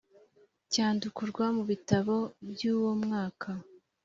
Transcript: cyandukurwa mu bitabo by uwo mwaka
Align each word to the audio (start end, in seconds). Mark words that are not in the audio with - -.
cyandukurwa 0.71 1.45
mu 1.55 1.63
bitabo 1.69 2.15
by 2.49 2.61
uwo 2.73 2.91
mwaka 3.03 3.49